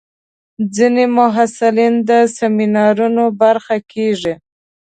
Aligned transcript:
ځینې 0.75 1.03
محصلین 1.17 1.93
د 2.09 2.11
سیمینارونو 2.37 3.23
برخه 3.41 3.75
کېږي. 3.91 4.33